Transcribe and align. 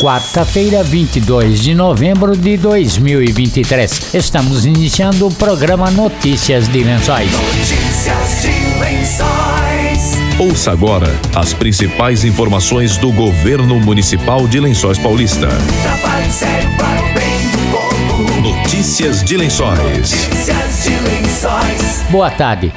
quarta-feira, 0.00 0.82
22 0.82 1.60
de 1.60 1.74
novembro 1.74 2.34
de 2.34 2.56
2023. 2.56 4.14
Estamos 4.14 4.64
iniciando 4.64 5.26
o 5.26 5.34
programa 5.34 5.90
Notícias 5.90 6.66
de 6.68 6.82
Lençóis. 6.82 7.30
Notícias 7.30 8.40
de 8.40 8.80
Lençóis. 8.80 10.18
Ouça 10.38 10.72
agora 10.72 11.14
as 11.34 11.52
principais 11.52 12.24
informações 12.24 12.96
do 12.96 13.12
governo 13.12 13.78
municipal 13.78 14.48
de 14.48 14.58
Lençóis 14.58 14.96
Paulista. 14.96 15.48
Notícias 18.42 19.22
de 19.22 19.36
Lençóis. 19.36 19.78
Notícias 19.78 20.82
de 20.82 20.90
Lençóis. 21.10 22.04
Boa 22.10 22.30
tarde. 22.30 22.72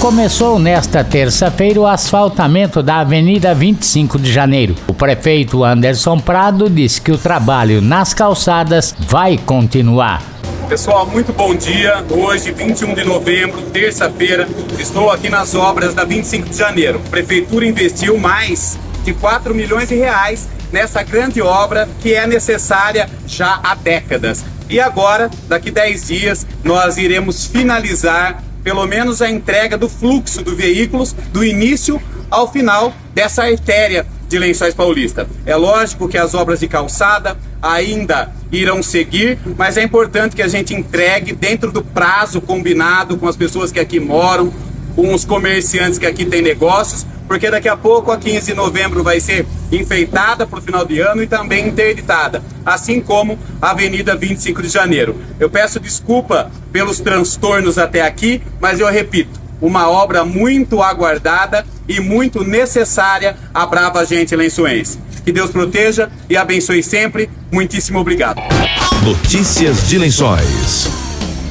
Começou 0.00 0.60
nesta 0.60 1.02
terça-feira 1.02 1.80
o 1.80 1.86
asfaltamento 1.86 2.84
da 2.84 3.00
Avenida 3.00 3.52
25 3.52 4.16
de 4.16 4.32
Janeiro. 4.32 4.76
O 4.86 4.94
prefeito 4.94 5.64
Anderson 5.64 6.20
Prado 6.20 6.70
disse 6.70 7.00
que 7.00 7.10
o 7.10 7.18
trabalho 7.18 7.82
nas 7.82 8.14
calçadas 8.14 8.94
vai 8.96 9.36
continuar. 9.36 10.22
Pessoal, 10.68 11.04
muito 11.04 11.32
bom 11.32 11.52
dia. 11.52 12.04
Hoje, 12.10 12.52
21 12.52 12.94
de 12.94 13.04
novembro, 13.04 13.60
terça-feira, 13.72 14.48
estou 14.78 15.10
aqui 15.10 15.28
nas 15.28 15.56
obras 15.56 15.94
da 15.94 16.04
25 16.04 16.48
de 16.48 16.56
janeiro. 16.56 17.02
A 17.04 17.10
prefeitura 17.10 17.66
investiu 17.66 18.16
mais 18.16 18.78
de 19.04 19.12
4 19.12 19.52
milhões 19.52 19.88
de 19.88 19.96
reais 19.96 20.48
nessa 20.70 21.02
grande 21.02 21.42
obra 21.42 21.88
que 22.00 22.14
é 22.14 22.24
necessária 22.24 23.10
já 23.26 23.58
há 23.64 23.74
décadas. 23.74 24.44
E 24.70 24.78
agora, 24.78 25.28
daqui 25.48 25.72
10 25.72 26.06
dias, 26.06 26.46
nós 26.62 26.98
iremos 26.98 27.46
finalizar 27.46 28.44
pelo 28.62 28.86
menos 28.86 29.22
a 29.22 29.30
entrega 29.30 29.76
do 29.76 29.88
fluxo 29.88 30.42
do 30.42 30.54
veículos 30.54 31.14
do 31.32 31.44
início 31.44 32.00
ao 32.30 32.50
final 32.50 32.92
dessa 33.14 33.44
artéria 33.44 34.06
de 34.28 34.38
Lençóis 34.38 34.74
Paulista. 34.74 35.26
É 35.46 35.56
lógico 35.56 36.08
que 36.08 36.18
as 36.18 36.34
obras 36.34 36.60
de 36.60 36.68
calçada 36.68 37.36
ainda 37.62 38.30
irão 38.52 38.82
seguir, 38.82 39.38
mas 39.56 39.76
é 39.76 39.82
importante 39.82 40.36
que 40.36 40.42
a 40.42 40.48
gente 40.48 40.74
entregue 40.74 41.32
dentro 41.32 41.72
do 41.72 41.82
prazo 41.82 42.40
combinado 42.40 43.16
com 43.16 43.26
as 43.26 43.36
pessoas 43.36 43.72
que 43.72 43.80
aqui 43.80 43.98
moram, 43.98 44.52
com 44.94 45.14
os 45.14 45.24
comerciantes 45.24 45.98
que 45.98 46.06
aqui 46.06 46.24
têm 46.24 46.42
negócios, 46.42 47.06
porque 47.28 47.50
daqui 47.50 47.68
a 47.68 47.76
pouco, 47.76 48.10
a 48.10 48.16
15 48.16 48.46
de 48.46 48.54
novembro, 48.54 49.04
vai 49.04 49.20
ser 49.20 49.46
enfeitada 49.70 50.46
para 50.46 50.58
o 50.58 50.62
final 50.62 50.84
de 50.84 50.98
ano 50.98 51.22
e 51.22 51.26
também 51.26 51.68
interditada, 51.68 52.42
assim 52.64 53.00
como 53.00 53.38
a 53.60 53.70
Avenida 53.70 54.16
25 54.16 54.62
de 54.62 54.68
Janeiro. 54.68 55.14
Eu 55.38 55.50
peço 55.50 55.78
desculpa 55.78 56.50
pelos 56.72 56.98
transtornos 56.98 57.76
até 57.76 58.00
aqui, 58.00 58.42
mas 58.58 58.80
eu 58.80 58.88
repito, 58.88 59.38
uma 59.60 59.88
obra 59.90 60.24
muito 60.24 60.82
aguardada 60.82 61.64
e 61.86 62.00
muito 62.00 62.42
necessária 62.42 63.36
à 63.52 63.66
brava 63.66 64.04
gente 64.06 64.34
lençoense. 64.34 64.98
Que 65.24 65.32
Deus 65.32 65.50
proteja 65.50 66.08
e 66.30 66.36
abençoe 66.36 66.82
sempre. 66.82 67.28
Muitíssimo 67.52 67.98
obrigado. 67.98 68.40
Notícias 69.04 69.86
de 69.86 69.98
Lençóis. 69.98 70.88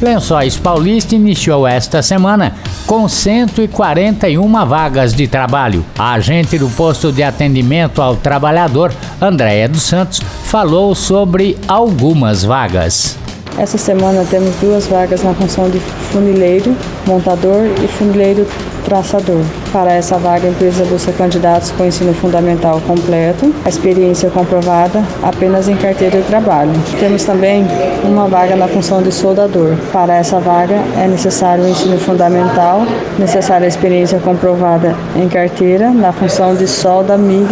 Lençóis 0.02 0.58
Paulista 0.58 1.16
iniciou 1.16 1.68
esta 1.68 2.02
semana 2.02 2.56
com 2.88 3.08
141 3.08 4.66
vagas 4.66 5.14
de 5.14 5.28
trabalho. 5.28 5.86
A 6.00 6.14
agente 6.14 6.58
do 6.58 6.70
posto 6.70 7.12
de 7.12 7.22
atendimento 7.22 8.02
ao 8.02 8.16
trabalhador, 8.16 8.94
Andréia 9.22 9.68
dos 9.68 9.84
Santos, 9.84 10.22
falou 10.46 10.96
sobre 10.96 11.58
algumas 11.68 12.46
vagas. 12.46 13.18
Essa 13.58 13.78
semana 13.78 14.24
temos 14.30 14.56
duas 14.62 14.88
vagas 14.88 15.22
na 15.22 15.34
função 15.34 15.70
de 15.70 15.80
funileiro, 16.12 16.76
montador 17.06 17.66
e 17.84 17.88
funileiro 17.88 18.48
traçador. 18.88 19.42
Para 19.74 19.92
essa 19.92 20.18
vaga, 20.18 20.48
a 20.48 20.50
empresa 20.50 20.86
busca 20.86 21.12
candidatos 21.12 21.72
com 21.72 21.84
ensino 21.84 22.14
fundamental 22.14 22.82
completo, 22.88 23.54
a 23.66 23.70
experiência 23.70 24.30
comprovada 24.30 25.04
apenas 25.22 25.68
em 25.68 25.76
carteira 25.76 26.22
de 26.22 26.28
trabalho. 26.28 26.72
Temos 26.98 27.26
também 27.26 27.68
uma 28.04 28.28
vaga 28.28 28.56
na 28.56 28.68
função 28.68 29.04
de 29.04 29.12
soldador. 29.12 29.76
Para 29.92 30.16
essa 30.16 30.40
vaga, 30.40 30.76
é 30.98 31.08
necessário 31.08 31.66
o 31.66 31.68
ensino 31.68 31.98
fundamental, 32.00 32.86
necessária 33.20 33.66
a 33.66 33.68
experiência 33.68 34.20
comprovada 34.20 34.96
em 35.18 35.28
carteira 35.28 35.92
na 35.92 36.14
função 36.14 36.56
de 36.56 36.66
solda 36.66 37.18
MIG 37.18 37.48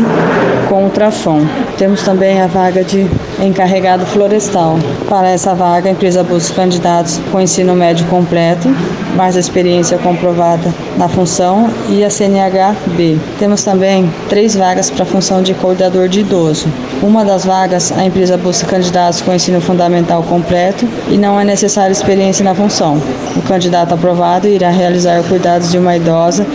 com 0.70 0.86
ultrassom. 0.86 1.42
Temos 1.78 2.02
também 2.04 2.42
a 2.42 2.48
vaga 2.48 2.82
de 2.82 3.10
encarregado 3.40 4.06
florestal. 4.06 4.78
Para 5.10 5.30
essa 5.30 5.54
vaga, 5.54 5.90
a 5.90 5.92
empresa 5.92 6.24
busca 6.24 6.56
candidatos 6.56 7.20
com 7.32 7.42
ensino 7.42 7.76
médio 7.76 8.06
completo, 8.08 8.70
mais 9.16 9.36
experiência 9.36 9.98
comprovada 9.98 10.74
na 10.98 11.08
função 11.08 11.70
e 11.90 12.04
a 12.04 12.10
CNH-B. 12.10 13.18
Temos 13.40 13.64
também 13.64 14.12
três 14.30 14.56
vagas 14.56 14.90
para 14.90 15.04
a 15.04 15.06
função 15.06 15.42
de 15.42 15.54
cuidador 15.54 16.08
de 16.08 16.22
idoso. 16.22 16.68
Uma 17.02 17.24
das 17.26 17.46
vagas, 17.46 17.92
a 17.92 18.06
empresa 18.06 18.38
busca 18.38 18.68
candidatos 18.68 19.22
com 19.22 19.34
ensino 19.34 19.62
fundamental 19.62 20.24
completo 20.24 20.88
e 21.10 21.18
não 21.18 21.40
é 21.40 21.44
necessária 21.44 21.92
experiência 21.92 22.44
na 22.44 22.56
função. 22.56 23.02
O 23.36 23.42
candidato 23.42 23.94
aprovado 23.94 24.48
irá 24.48 24.70
realizar 24.70 25.22
cuidados 25.24 25.72
de 25.72 25.78
uma 25.78 25.96
idosa, 25.96 26.46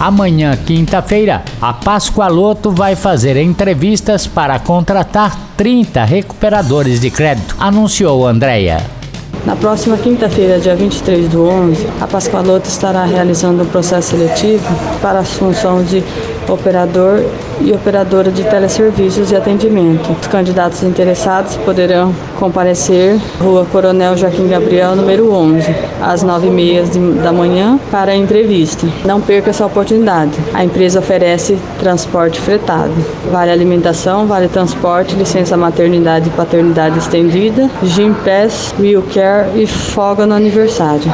Amanhã, 0.00 0.56
quinta-feira, 0.56 1.44
a 1.60 1.74
Pascoaloto 1.74 2.70
vai 2.70 2.96
fazer 2.96 3.36
entrevistas 3.36 4.26
para 4.26 4.58
contratar 4.58 5.38
30 5.58 6.02
recuperadores 6.04 7.00
de 7.00 7.10
crédito, 7.10 7.54
anunciou 7.58 8.26
Andréia. 8.26 8.99
Na 9.46 9.56
próxima 9.56 9.96
quinta-feira, 9.96 10.60
dia 10.60 10.76
23 10.76 11.28
do 11.28 11.44
11, 11.44 11.86
a 12.00 12.06
Pascoaloto 12.06 12.68
estará 12.68 13.04
realizando 13.04 13.62
um 13.62 13.66
processo 13.66 14.10
seletivo 14.10 14.62
para 15.00 15.20
a 15.20 15.24
função 15.24 15.82
de 15.82 16.04
operador 16.50 17.24
e 17.60 17.72
operadora 17.72 18.30
de 18.30 18.42
teleserviços 18.44 19.30
e 19.30 19.36
atendimento. 19.36 20.10
Os 20.20 20.26
candidatos 20.26 20.82
interessados 20.82 21.56
poderão 21.58 22.14
comparecer 22.38 23.18
Rua 23.40 23.66
Coronel 23.70 24.16
Joaquim 24.16 24.48
Gabriel, 24.48 24.96
número 24.96 25.32
11, 25.32 25.74
às 26.02 26.24
9h30 26.24 27.20
da 27.22 27.32
manhã 27.32 27.78
para 27.90 28.12
a 28.12 28.16
entrevista. 28.16 28.86
Não 29.04 29.20
perca 29.20 29.50
essa 29.50 29.66
oportunidade. 29.66 30.32
A 30.54 30.64
empresa 30.64 30.98
oferece 30.98 31.58
transporte 31.78 32.40
fretado. 32.40 32.92
Vale 33.30 33.50
alimentação, 33.50 34.26
vale 34.26 34.48
transporte, 34.48 35.14
licença 35.14 35.56
maternidade 35.56 36.28
e 36.28 36.32
paternidade 36.32 36.98
estendida, 36.98 37.70
Gym 37.82 38.14
Pass, 38.14 38.74
Will 38.78 39.04
Care 39.14 39.60
e 39.60 39.66
folga 39.66 40.26
no 40.26 40.34
aniversário. 40.34 41.12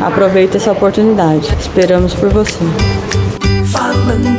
Aproveite 0.00 0.56
essa 0.56 0.72
oportunidade. 0.72 1.48
Esperamos 1.58 2.14
por 2.14 2.28
você. 2.28 2.58
Falando 3.66 4.37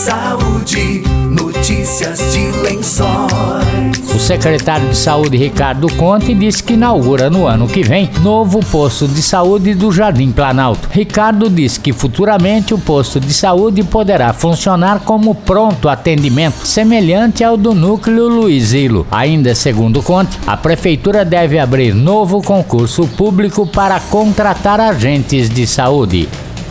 saúde, 0.00 1.02
notícias 1.28 2.32
de 2.32 2.50
lençóis. 2.62 4.14
O 4.14 4.18
secretário 4.18 4.88
de 4.88 4.96
Saúde 4.96 5.36
Ricardo 5.36 5.94
Conte 5.94 6.34
disse 6.34 6.62
que 6.62 6.72
inaugura 6.72 7.28
no 7.28 7.46
ano 7.46 7.68
que 7.68 7.82
vem 7.82 8.08
novo 8.22 8.60
posto 8.64 9.06
de 9.06 9.20
saúde 9.20 9.74
do 9.74 9.92
Jardim 9.92 10.32
Planalto. 10.32 10.88
Ricardo 10.90 11.50
disse 11.50 11.78
que 11.78 11.92
futuramente 11.92 12.72
o 12.72 12.78
posto 12.78 13.20
de 13.20 13.34
saúde 13.34 13.82
poderá 13.82 14.32
funcionar 14.32 15.00
como 15.00 15.34
pronto 15.34 15.86
atendimento, 15.86 16.66
semelhante 16.66 17.44
ao 17.44 17.58
do 17.58 17.74
núcleo 17.74 18.26
Luizilo. 18.26 19.06
Ainda 19.10 19.54
segundo 19.54 20.02
Conte, 20.02 20.38
a 20.46 20.56
prefeitura 20.56 21.26
deve 21.26 21.58
abrir 21.58 21.94
novo 21.94 22.40
concurso 22.40 23.06
público 23.06 23.66
para 23.66 24.00
contratar 24.00 24.80
agentes 24.80 25.50
de 25.50 25.66
saúde. 25.66 26.26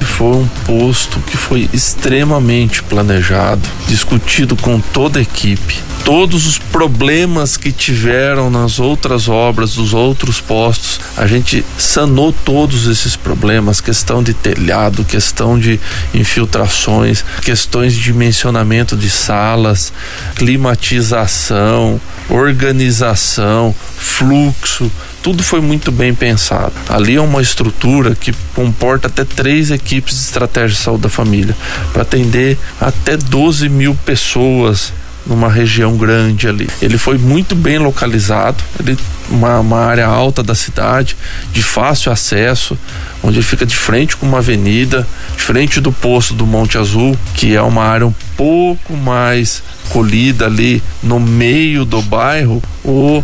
Foi 0.05 0.35
um 0.35 0.47
posto 0.65 1.19
que 1.21 1.37
foi 1.37 1.69
extremamente 1.73 2.83
planejado, 2.83 3.61
discutido 3.87 4.55
com 4.55 4.79
toda 4.79 5.19
a 5.19 5.21
equipe. 5.21 5.79
Todos 6.03 6.47
os 6.47 6.57
problemas 6.57 7.55
que 7.55 7.71
tiveram 7.71 8.49
nas 8.49 8.79
outras 8.79 9.27
obras 9.27 9.75
dos 9.75 9.93
outros 9.93 10.41
postos, 10.41 10.99
a 11.15 11.27
gente 11.27 11.63
sanou 11.77 12.33
todos 12.33 12.87
esses 12.87 13.15
problemas, 13.15 13.79
questão 13.79 14.23
de 14.23 14.33
telhado, 14.33 15.03
questão 15.03 15.59
de 15.59 15.79
infiltrações, 16.13 17.23
questões 17.41 17.93
de 17.93 18.01
dimensionamento 18.01 18.95
de 18.95 19.09
salas, 19.09 19.93
climatização, 20.35 22.01
organização, 22.29 23.75
fluxo, 23.97 24.91
tudo 25.21 25.43
foi 25.43 25.61
muito 25.61 25.91
bem 25.91 26.13
pensado. 26.13 26.73
Ali 26.87 27.15
é 27.15 27.21
uma 27.21 27.41
estrutura 27.41 28.15
que 28.15 28.33
comporta 28.55 29.07
até 29.07 29.23
três 29.23 29.71
equipes 29.71 30.15
de 30.15 30.21
estratégia 30.21 30.69
de 30.69 30.83
saúde 30.83 31.03
da 31.03 31.09
família, 31.09 31.55
para 31.93 32.03
atender 32.03 32.57
até 32.79 33.17
12 33.17 33.69
mil 33.69 33.95
pessoas 34.05 34.93
numa 35.25 35.49
região 35.49 35.95
grande 35.95 36.47
ali. 36.47 36.67
Ele 36.81 36.97
foi 36.97 37.17
muito 37.17 37.55
bem 37.55 37.77
localizado, 37.77 38.63
ele 38.79 38.97
uma, 39.29 39.59
uma 39.59 39.79
área 39.85 40.07
alta 40.07 40.41
da 40.41 40.55
cidade, 40.55 41.15
de 41.53 41.61
fácil 41.61 42.11
acesso, 42.11 42.77
onde 43.21 43.37
ele 43.37 43.45
fica 43.45 43.65
de 43.65 43.75
frente 43.75 44.17
com 44.17 44.25
uma 44.25 44.39
avenida, 44.39 45.07
de 45.35 45.41
frente 45.41 45.79
do 45.79 45.91
poço 45.91 46.33
do 46.33 46.47
Monte 46.47 46.77
Azul, 46.77 47.17
que 47.35 47.55
é 47.55 47.61
uma 47.61 47.83
área 47.83 48.07
um 48.07 48.13
pouco 48.35 48.93
mais 48.97 49.61
colhida 49.89 50.45
ali 50.45 50.81
no 51.03 51.19
meio 51.19 51.85
do 51.85 52.01
bairro. 52.01 52.61
O 52.83 53.23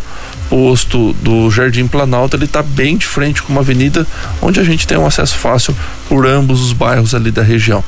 posto 0.50 1.14
do 1.22 1.50
Jardim 1.50 1.88
Planalto, 1.88 2.36
ele 2.36 2.46
está 2.46 2.62
bem 2.62 2.98
de 2.98 3.06
frente 3.06 3.42
com 3.42 3.52
uma 3.52 3.62
avenida 3.62 4.06
onde 4.42 4.60
a 4.60 4.64
gente 4.64 4.88
tem 4.88 4.98
um 4.98 5.06
acesso 5.06 5.38
fácil 5.38 5.76
por 6.08 6.26
ambos 6.26 6.62
os 6.62 6.74
bairros 6.74 7.14
ali 7.16 7.32
da 7.32 7.42
região. 7.42 7.84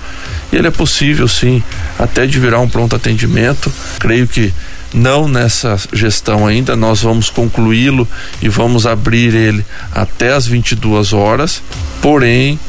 E 0.51 0.56
ele 0.56 0.68
é 0.68 0.71
possível, 0.71 1.27
sim, 1.27 1.62
até 1.98 2.25
de 2.25 2.39
virar 2.39 2.59
um 2.59 2.69
pronto 2.69 2.95
atendimento. 2.95 3.71
Creio 4.00 4.27
que 4.27 4.54
não 4.94 5.27
nessa 5.27 5.77
gestão 5.92 6.48
ainda, 6.48 6.75
nós 6.75 7.01
vamos 7.01 7.30
concluí-lo 7.30 8.07
e 8.42 8.48
vamos 8.48 8.88
abrir 8.88 9.33
ele 9.36 9.65
até 9.94 10.33
as 10.33 10.48
22 10.48 11.13
horas. 11.13 11.62
Porém, 12.01 12.59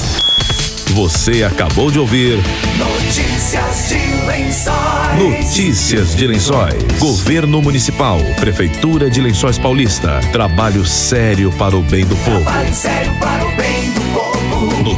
Você 0.96 1.44
acabou 1.44 1.92
de 1.92 2.00
ouvir 2.00 2.40
Notícias 2.76 3.90
de 3.90 4.26
Lençóis. 4.26 5.20
Notícias 5.20 6.16
de 6.16 6.26
Lençóis. 6.26 6.84
Governo 6.98 7.62
Municipal, 7.62 8.18
Prefeitura 8.40 9.08
de 9.08 9.22
Lençóis 9.22 9.60
Paulista. 9.60 10.20
Trabalho 10.32 10.84
sério 10.84 11.52
para 11.60 11.78
o 11.78 11.84
bem 11.84 12.06
do 12.06 12.16
povo. 12.16 12.42
Trabalho 12.42 12.74
sério 12.74 13.12
para 13.20 13.46
o 13.46 13.56
bem 13.56 13.56
do 13.56 13.74
povo. 13.76 13.83